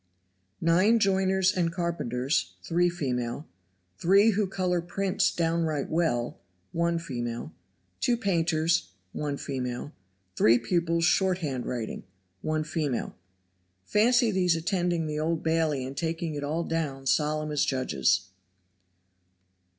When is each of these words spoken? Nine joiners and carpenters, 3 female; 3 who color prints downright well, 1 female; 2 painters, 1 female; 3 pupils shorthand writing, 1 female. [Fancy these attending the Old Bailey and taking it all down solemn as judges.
Nine 0.61 0.97
joiners 0.97 1.55
and 1.55 1.71
carpenters, 1.71 2.53
3 2.63 2.89
female; 2.89 3.45
3 3.99 4.31
who 4.31 4.47
color 4.47 4.81
prints 4.81 5.29
downright 5.29 5.89
well, 5.91 6.39
1 6.71 6.97
female; 6.97 7.53
2 7.99 8.17
painters, 8.17 8.93
1 9.13 9.37
female; 9.37 9.91
3 10.35 10.57
pupils 10.57 11.05
shorthand 11.05 11.67
writing, 11.67 12.01
1 12.41 12.63
female. 12.63 13.13
[Fancy 13.85 14.31
these 14.31 14.55
attending 14.55 15.05
the 15.05 15.19
Old 15.19 15.43
Bailey 15.43 15.85
and 15.85 15.95
taking 15.95 16.33
it 16.33 16.43
all 16.43 16.63
down 16.63 17.05
solemn 17.05 17.51
as 17.51 17.63
judges. 17.63 18.29